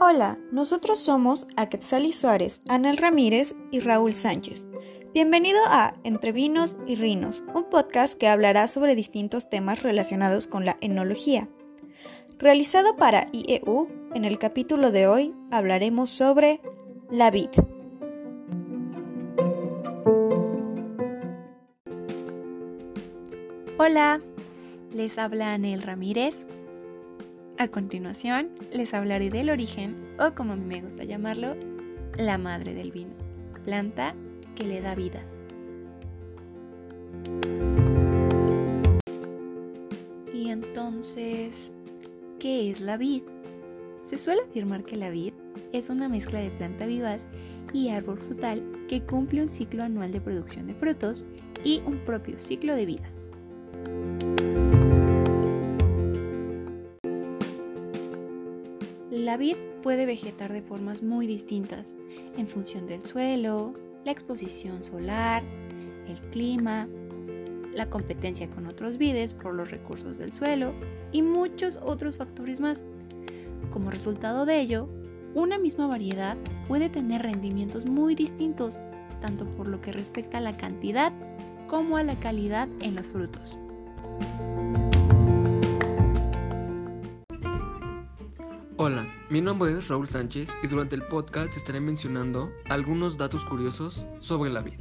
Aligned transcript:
Hola, 0.00 0.38
nosotros 0.52 0.98
somos 0.98 1.46
Aquetzali 1.56 2.12
Suárez, 2.12 2.60
Anel 2.68 2.98
Ramírez 2.98 3.54
y 3.70 3.80
Raúl 3.80 4.12
Sánchez. 4.12 4.66
Bienvenido 5.14 5.58
a 5.68 5.94
Entre 6.04 6.32
Vinos 6.32 6.76
y 6.86 6.96
Rinos, 6.96 7.42
un 7.54 7.64
podcast 7.64 8.18
que 8.18 8.28
hablará 8.28 8.68
sobre 8.68 8.94
distintos 8.94 9.48
temas 9.48 9.82
relacionados 9.82 10.46
con 10.46 10.66
la 10.66 10.76
enología. 10.82 11.48
Realizado 12.38 12.96
para 12.96 13.28
IEU, 13.32 13.88
en 14.14 14.26
el 14.26 14.38
capítulo 14.38 14.90
de 14.90 15.06
hoy 15.06 15.34
hablaremos 15.50 16.10
sobre 16.10 16.60
la 17.10 17.30
vid. 17.30 17.48
Hola, 23.90 24.20
les 24.92 25.16
habla 25.16 25.54
Anel 25.54 25.80
Ramírez. 25.80 26.46
A 27.56 27.68
continuación, 27.68 28.50
les 28.70 28.92
hablaré 28.92 29.30
del 29.30 29.48
origen, 29.48 29.96
o 30.18 30.34
como 30.34 30.52
a 30.52 30.56
mí 30.56 30.64
me 30.66 30.82
gusta 30.82 31.04
llamarlo, 31.04 31.56
la 32.18 32.36
madre 32.36 32.74
del 32.74 32.92
vino, 32.92 33.14
planta 33.64 34.14
que 34.56 34.64
le 34.64 34.82
da 34.82 34.94
vida. 34.94 35.22
Y 40.34 40.50
entonces, 40.50 41.72
¿qué 42.38 42.70
es 42.70 42.82
la 42.82 42.98
vid? 42.98 43.22
Se 44.02 44.18
suele 44.18 44.42
afirmar 44.42 44.84
que 44.84 44.96
la 44.96 45.08
vid 45.08 45.32
es 45.72 45.88
una 45.88 46.10
mezcla 46.10 46.40
de 46.40 46.50
planta 46.50 46.84
vivaz 46.84 47.26
y 47.72 47.88
árbol 47.88 48.18
frutal 48.18 48.62
que 48.86 49.00
cumple 49.00 49.40
un 49.40 49.48
ciclo 49.48 49.82
anual 49.82 50.12
de 50.12 50.20
producción 50.20 50.66
de 50.66 50.74
frutos 50.74 51.24
y 51.64 51.80
un 51.86 51.96
propio 52.00 52.38
ciclo 52.38 52.76
de 52.76 52.84
vida. 52.84 53.10
La 59.10 59.36
vid 59.36 59.56
puede 59.82 60.06
vegetar 60.06 60.52
de 60.52 60.62
formas 60.62 61.02
muy 61.02 61.26
distintas 61.26 61.94
en 62.36 62.48
función 62.48 62.86
del 62.86 63.04
suelo, 63.04 63.74
la 64.04 64.12
exposición 64.12 64.82
solar, 64.82 65.42
el 66.08 66.20
clima, 66.30 66.88
la 67.74 67.90
competencia 67.90 68.48
con 68.48 68.66
otros 68.66 68.96
vides 68.96 69.34
por 69.34 69.54
los 69.54 69.70
recursos 69.70 70.18
del 70.18 70.32
suelo 70.32 70.72
y 71.12 71.22
muchos 71.22 71.78
otros 71.82 72.16
factores 72.16 72.60
más. 72.60 72.84
Como 73.70 73.90
resultado 73.90 74.46
de 74.46 74.60
ello, 74.60 74.88
una 75.34 75.58
misma 75.58 75.86
variedad 75.86 76.36
puede 76.66 76.88
tener 76.88 77.22
rendimientos 77.22 77.86
muy 77.86 78.14
distintos, 78.14 78.78
tanto 79.20 79.44
por 79.44 79.68
lo 79.68 79.80
que 79.80 79.92
respecta 79.92 80.38
a 80.38 80.42
la 80.42 80.56
cantidad 80.56 81.12
como 81.68 81.98
a 81.98 82.02
la 82.02 82.18
calidad 82.18 82.68
en 82.80 82.96
los 82.96 83.08
frutos. 83.08 83.58
Hola, 88.76 89.06
mi 89.28 89.40
nombre 89.40 89.72
es 89.72 89.88
Raúl 89.88 90.08
Sánchez 90.08 90.56
y 90.62 90.66
durante 90.66 90.96
el 90.96 91.02
podcast 91.02 91.54
estaré 91.56 91.80
mencionando 91.80 92.50
algunos 92.70 93.18
datos 93.18 93.44
curiosos 93.44 94.06
sobre 94.20 94.50
la 94.50 94.62
vid. 94.62 94.80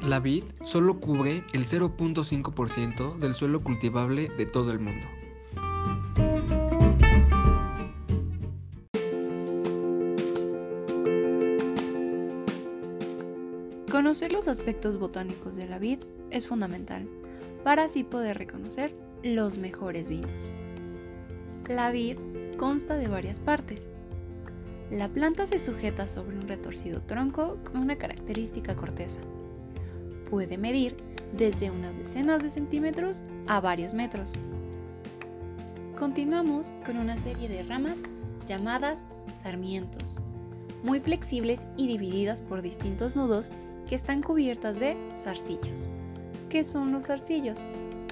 La 0.00 0.20
vid 0.20 0.44
solo 0.64 1.00
cubre 1.00 1.44
el 1.52 1.66
0.5% 1.66 3.18
del 3.18 3.34
suelo 3.34 3.62
cultivable 3.62 4.28
de 4.36 4.46
todo 4.46 4.72
el 4.72 4.78
mundo. 4.78 5.06
Conocer 14.12 14.34
los 14.34 14.46
aspectos 14.46 14.98
botánicos 14.98 15.56
de 15.56 15.66
la 15.66 15.78
vid 15.78 16.00
es 16.30 16.46
fundamental 16.46 17.08
para 17.64 17.84
así 17.84 18.04
poder 18.04 18.36
reconocer 18.36 18.94
los 19.22 19.56
mejores 19.56 20.10
vinos. 20.10 20.46
La 21.66 21.90
vid 21.90 22.18
consta 22.58 22.98
de 22.98 23.08
varias 23.08 23.40
partes. 23.40 23.88
La 24.90 25.08
planta 25.08 25.46
se 25.46 25.58
sujeta 25.58 26.08
sobre 26.08 26.36
un 26.36 26.46
retorcido 26.46 27.00
tronco 27.00 27.56
con 27.64 27.80
una 27.80 27.96
característica 27.96 28.76
corteza. 28.76 29.22
Puede 30.28 30.58
medir 30.58 30.94
desde 31.34 31.70
unas 31.70 31.96
decenas 31.96 32.42
de 32.42 32.50
centímetros 32.50 33.22
a 33.46 33.60
varios 33.60 33.94
metros. 33.94 34.34
Continuamos 35.98 36.74
con 36.84 36.98
una 36.98 37.16
serie 37.16 37.48
de 37.48 37.62
ramas 37.62 38.02
llamadas 38.46 39.02
sarmientos, 39.42 40.20
muy 40.84 41.00
flexibles 41.00 41.64
y 41.78 41.86
divididas 41.86 42.42
por 42.42 42.60
distintos 42.60 43.16
nudos 43.16 43.50
que 43.88 43.94
están 43.94 44.22
cubiertas 44.22 44.80
de 44.80 44.96
zarcillos. 45.16 45.86
¿Qué 46.48 46.64
son 46.64 46.92
los 46.92 47.06
zarcillos? 47.06 47.62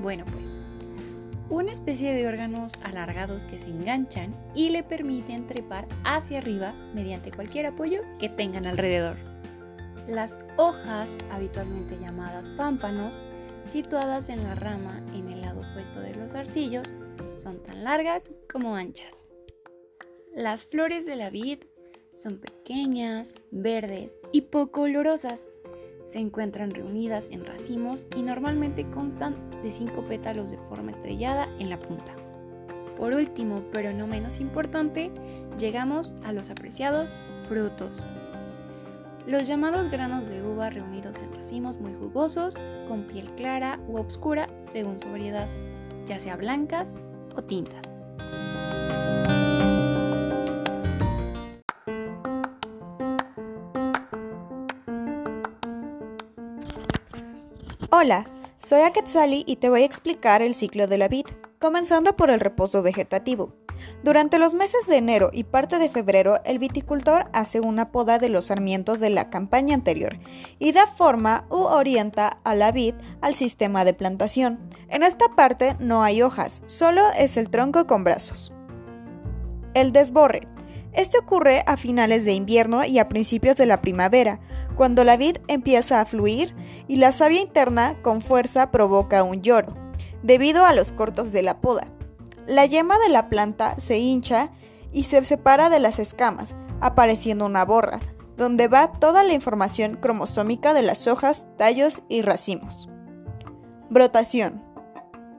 Bueno, 0.00 0.24
pues 0.32 0.56
una 1.50 1.72
especie 1.72 2.14
de 2.14 2.26
órganos 2.26 2.72
alargados 2.82 3.44
que 3.44 3.58
se 3.58 3.66
enganchan 3.66 4.34
y 4.54 4.70
le 4.70 4.82
permiten 4.82 5.46
trepar 5.46 5.86
hacia 6.04 6.38
arriba 6.38 6.74
mediante 6.94 7.30
cualquier 7.30 7.66
apoyo 7.66 8.02
que 8.18 8.28
tengan 8.28 8.66
alrededor. 8.66 9.16
Las 10.08 10.44
hojas, 10.56 11.18
habitualmente 11.30 11.98
llamadas 11.98 12.50
pámpanos, 12.50 13.20
situadas 13.66 14.28
en 14.28 14.42
la 14.42 14.54
rama 14.54 15.02
en 15.14 15.30
el 15.30 15.42
lado 15.42 15.60
opuesto 15.60 16.00
de 16.00 16.14
los 16.14 16.32
zarcillos, 16.32 16.92
son 17.32 17.62
tan 17.62 17.84
largas 17.84 18.30
como 18.50 18.74
anchas. 18.76 19.30
Las 20.34 20.66
flores 20.66 21.06
de 21.06 21.16
la 21.16 21.30
vid 21.30 21.60
son 22.10 22.38
pequeñas, 22.38 23.34
verdes 23.50 24.18
y 24.32 24.42
poco 24.42 24.82
olorosas 24.82 25.46
se 26.06 26.18
encuentran 26.18 26.70
reunidas 26.70 27.28
en 27.30 27.44
racimos 27.44 28.06
y 28.14 28.22
normalmente 28.22 28.88
constan 28.90 29.36
de 29.62 29.72
cinco 29.72 30.02
pétalos 30.02 30.50
de 30.50 30.58
forma 30.68 30.92
estrellada 30.92 31.48
en 31.58 31.70
la 31.70 31.80
punta. 31.80 32.14
Por 32.98 33.14
último, 33.14 33.62
pero 33.72 33.92
no 33.92 34.06
menos 34.06 34.40
importante, 34.40 35.10
llegamos 35.58 36.12
a 36.24 36.32
los 36.32 36.50
apreciados 36.50 37.14
frutos. 37.48 38.04
Los 39.26 39.48
llamados 39.48 39.90
granos 39.90 40.28
de 40.28 40.42
uva 40.42 40.70
reunidos 40.70 41.22
en 41.22 41.32
racimos 41.34 41.80
muy 41.80 41.94
jugosos, 41.94 42.56
con 42.88 43.04
piel 43.04 43.32
clara 43.32 43.80
u 43.88 43.98
oscura 43.98 44.48
según 44.58 44.98
su 44.98 45.10
variedad, 45.10 45.48
ya 46.06 46.18
sea 46.18 46.36
blancas 46.36 46.94
o 47.34 47.42
tintas. 47.42 47.96
Hola, 57.96 58.26
soy 58.58 58.80
Aquetzali 58.80 59.44
y 59.46 59.54
te 59.54 59.70
voy 59.70 59.82
a 59.82 59.84
explicar 59.84 60.42
el 60.42 60.54
ciclo 60.54 60.88
de 60.88 60.98
la 60.98 61.06
vid, 61.06 61.26
comenzando 61.60 62.16
por 62.16 62.28
el 62.28 62.40
reposo 62.40 62.82
vegetativo. 62.82 63.54
Durante 64.02 64.40
los 64.40 64.52
meses 64.52 64.88
de 64.88 64.96
enero 64.96 65.30
y 65.32 65.44
parte 65.44 65.78
de 65.78 65.88
febrero, 65.88 66.40
el 66.44 66.58
viticultor 66.58 67.26
hace 67.32 67.60
una 67.60 67.92
poda 67.92 68.18
de 68.18 68.30
los 68.30 68.46
sarmientos 68.46 68.98
de 68.98 69.10
la 69.10 69.30
campaña 69.30 69.76
anterior 69.76 70.18
y 70.58 70.72
da 70.72 70.88
forma 70.88 71.46
u 71.50 71.58
orienta 71.58 72.40
a 72.42 72.56
la 72.56 72.72
vid 72.72 72.96
al 73.20 73.36
sistema 73.36 73.84
de 73.84 73.94
plantación. 73.94 74.58
En 74.88 75.04
esta 75.04 75.28
parte 75.28 75.76
no 75.78 76.02
hay 76.02 76.20
hojas, 76.20 76.64
solo 76.66 77.00
es 77.16 77.36
el 77.36 77.48
tronco 77.48 77.86
con 77.86 78.02
brazos. 78.02 78.52
El 79.74 79.92
desborre. 79.92 80.40
Este 80.94 81.18
ocurre 81.18 81.62
a 81.66 81.76
finales 81.76 82.24
de 82.24 82.34
invierno 82.34 82.84
y 82.84 82.98
a 82.98 83.08
principios 83.08 83.56
de 83.56 83.66
la 83.66 83.80
primavera, 83.80 84.40
cuando 84.76 85.04
la 85.04 85.16
vid 85.16 85.38
empieza 85.46 86.00
a 86.00 86.06
fluir 86.06 86.54
y 86.88 86.96
la 86.96 87.12
savia 87.12 87.40
interna 87.40 87.96
con 88.02 88.20
fuerza 88.20 88.70
provoca 88.70 89.22
un 89.22 89.42
lloro, 89.42 89.74
debido 90.22 90.64
a 90.64 90.72
los 90.72 90.92
cortos 90.92 91.32
de 91.32 91.42
la 91.42 91.60
poda. 91.60 91.88
La 92.46 92.66
yema 92.66 92.98
de 92.98 93.08
la 93.08 93.28
planta 93.28 93.74
se 93.78 93.98
hincha 93.98 94.50
y 94.92 95.04
se 95.04 95.24
separa 95.24 95.70
de 95.70 95.80
las 95.80 95.98
escamas, 95.98 96.54
apareciendo 96.80 97.46
una 97.46 97.64
borra, 97.64 98.00
donde 98.36 98.68
va 98.68 98.92
toda 98.92 99.22
la 99.22 99.32
información 99.32 99.96
cromosómica 99.96 100.74
de 100.74 100.82
las 100.82 101.06
hojas, 101.06 101.46
tallos 101.56 102.02
y 102.08 102.22
racimos. 102.22 102.88
Brotación. 103.90 104.62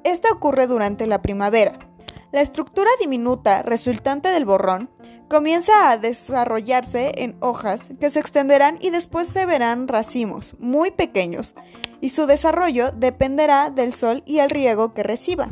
Esta 0.04 0.30
ocurre 0.32 0.68
durante 0.68 1.08
la 1.08 1.22
primavera. 1.22 1.80
La 2.32 2.42
estructura 2.42 2.90
diminuta 3.00 3.62
resultante 3.62 4.30
del 4.30 4.46
borrón 4.46 4.90
comienza 5.28 5.92
a 5.92 5.98
desarrollarse 5.98 7.12
en 7.16 7.36
hojas 7.40 7.90
que 8.00 8.10
se 8.10 8.20
extenderán 8.20 8.78
y 8.82 8.90
después 8.90 9.28
se 9.28 9.46
verán 9.46 9.88
racimos 9.88 10.56
muy 10.60 10.92
pequeños, 10.92 11.56
y 12.02 12.10
su 12.10 12.26
desarrollo 12.26 12.92
dependerá 12.92 13.70
del 13.70 13.94
sol 13.94 14.24
y 14.26 14.40
el 14.40 14.50
riego 14.50 14.94
que 14.94 15.04
reciba. 15.04 15.50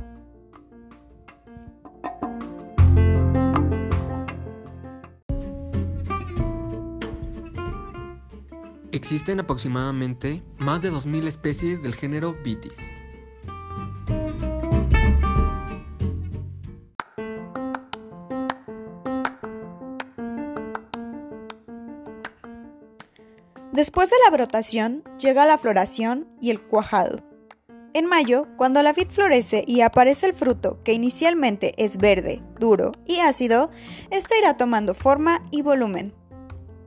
Existen 8.92 9.40
aproximadamente 9.40 10.44
más 10.60 10.84
de 10.84 10.92
2.000 10.92 11.28
especies 11.28 11.82
del 11.82 11.96
género 11.96 12.36
Vitis. 12.44 13.03
Después 23.74 24.12
de 24.12 24.18
la 24.24 24.30
brotación 24.30 25.04
llega 25.18 25.48
la 25.48 25.58
floración 25.58 26.28
y 26.40 26.52
el 26.52 26.62
cuajado. 26.62 27.24
En 27.96 28.06
mayo, 28.06 28.46
cuando 28.56 28.84
la 28.84 28.94
vid 28.94 29.08
florece 29.10 29.64
y 29.66 29.82
aparece 29.82 30.28
el 30.28 30.36
fruto, 30.36 30.84
que 30.84 30.94
inicialmente 30.94 31.74
es 31.84 31.98
verde, 31.98 32.44
duro 32.60 32.92
y 33.08 33.22
ácido, 33.22 33.72
este 34.12 34.38
irá 34.38 34.58
tomando 34.58 34.94
forma 34.94 35.42
y 35.50 35.64
volumen. 35.64 36.14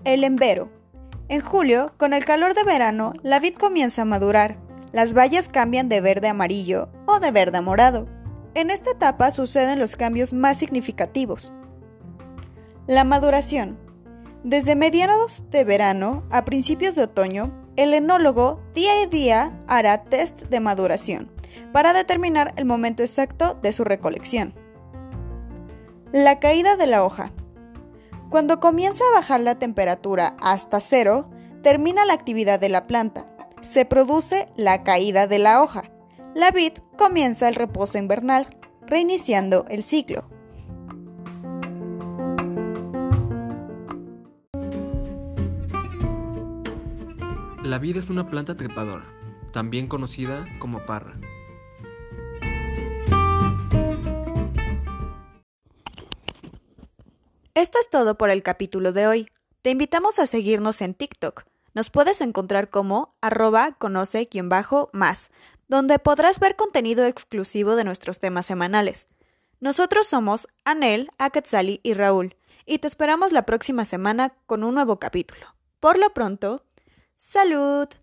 El 0.05 0.23
embero. 0.23 0.71
En 1.29 1.41
julio, 1.41 1.93
con 1.97 2.13
el 2.13 2.25
calor 2.25 2.55
de 2.55 2.63
verano, 2.63 3.15
la 3.25 3.41
vid 3.41 3.55
comienza 3.55 4.03
a 4.03 4.05
madurar. 4.05 4.57
Las 4.93 5.13
bayas 5.13 5.49
cambian 5.49 5.89
de 5.89 6.01
verde 6.01 6.29
a 6.29 6.31
amarillo 6.31 6.89
o 7.07 7.19
de 7.19 7.33
verde 7.33 7.59
a 7.59 7.63
morado. 7.63 8.07
En 8.55 8.71
esta 8.71 8.93
etapa 8.93 9.33
suceden 9.33 9.81
los 9.81 9.97
cambios 9.97 10.33
más 10.33 10.57
significativos. 10.57 11.53
La 12.87 13.03
maduración. 13.03 13.86
Desde 14.45 14.77
mediados 14.77 15.43
de 15.51 15.65
verano 15.65 16.23
a 16.31 16.45
principios 16.45 16.95
de 16.95 17.05
otoño, 17.05 17.53
el 17.77 17.95
enólogo 17.95 18.61
día 18.75 18.93
a 19.03 19.07
día 19.07 19.59
hará 19.67 20.05
test 20.05 20.43
de 20.43 20.61
maduración 20.61 21.31
para 21.73 21.93
determinar 21.93 22.55
el 22.57 22.65
momento 22.65 23.03
exacto 23.03 23.59
de 23.63 23.73
su 23.73 23.85
recolección. 23.85 24.55
La 26.13 26.39
caída 26.39 26.77
de 26.77 26.87
la 26.87 27.05
hoja. 27.05 27.33
Cuando 28.31 28.61
comienza 28.61 29.05
a 29.05 29.17
bajar 29.17 29.41
la 29.41 29.57
temperatura 29.57 30.37
hasta 30.41 30.81
cero, 30.81 31.25
termina 31.63 32.05
la 32.05 32.15
actividad 32.15 32.61
de 32.61 32.69
la 32.69 32.87
planta. 32.87 33.27
Se 33.61 33.85
produce 33.85 34.49
la 34.57 34.85
caída 34.85 35.27
de 35.27 35.39
la 35.39 35.63
hoja. 35.63 35.85
La 36.35 36.51
vid 36.51 36.73
comienza 36.97 37.49
el 37.49 37.55
reposo 37.55 37.99
invernal, 37.99 38.57
reiniciando 38.87 39.65
el 39.69 39.83
ciclo. 39.83 40.29
La 47.67 47.81
vid 47.81 47.97
es 47.97 48.09
una 48.09 48.31
planta 48.31 48.57
trepadora, 48.57 49.05
también 49.53 49.89
conocida 49.89 50.47
como 50.61 50.87
parra. 50.87 51.19
Esto 57.55 57.81
es 57.81 57.91
todo 57.91 58.17
por 58.17 58.31
el 58.31 58.45
capítulo 58.45 58.93
de 58.93 59.09
hoy. 59.09 59.29
Te 59.63 59.71
invitamos 59.71 60.21
a 60.21 60.27
seguirnos 60.27 60.81
en 60.81 60.95
TikTok. 60.95 61.43
Nos 61.75 61.91
puedes 61.91 62.21
encontrar 62.21 62.71
como 62.71 63.11
arroba 63.21 63.73
conoce-más, 63.73 65.33
donde 65.67 65.99
podrás 65.99 66.39
ver 66.39 66.55
contenido 66.55 67.05
exclusivo 67.05 67.75
de 67.75 67.83
nuestros 67.83 68.21
temas 68.21 68.47
semanales. 68.47 69.09
Nosotros 69.59 70.07
somos 70.07 70.47
Anel, 70.65 71.11
Aketzali 71.19 71.81
y 71.83 71.95
Raúl, 71.95 72.37
y 72.65 72.79
te 72.79 72.87
esperamos 72.87 73.33
la 73.33 73.45
próxima 73.45 73.85
semana 73.85 74.35
con 74.47 74.63
un 74.63 74.75
nuevo 74.75 75.01
capítulo. 75.01 75.57
Por 75.81 75.99
lo 75.99 76.11
pronto, 76.15 76.66
Салют! 77.17 77.97